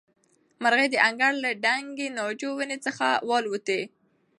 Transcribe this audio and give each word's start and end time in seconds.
مرغۍ 0.61 0.87
د 0.91 0.95
انګړ 1.07 1.33
له 1.43 1.51
دنګې 1.65 2.07
ناجو 2.17 2.51
ونې 2.57 2.77
څخه 2.85 3.07
والوتې. 3.29 3.81